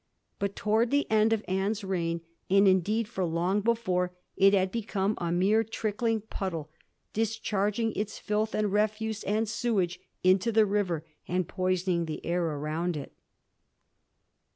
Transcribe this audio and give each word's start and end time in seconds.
But 0.39 0.55
towards 0.55 0.89
the 0.89 1.05
end 1.11 1.31
of 1.31 1.45
Anne's 1.47 1.83
reign, 1.83 2.21
and 2.49 2.67
indeed 2.67 3.07
for 3.07 3.23
long 3.23 3.61
before, 3.61 4.11
it 4.35 4.51
had 4.55 4.71
become 4.71 5.13
a 5.19 5.31
mere 5.31 5.63
trickling 5.63 6.21
puddle, 6.21 6.71
discharging 7.13 7.93
its 7.93 8.17
filth 8.17 8.55
and 8.55 8.71
refuse 8.73 9.23
and 9.23 9.47
sewage 9.47 9.99
into 10.23 10.51
the 10.51 10.65
river, 10.65 11.05
and 11.27 11.47
poisoning 11.47 12.05
the 12.05 12.25
air 12.25 12.41
around 12.43 12.97
it. 12.97 13.13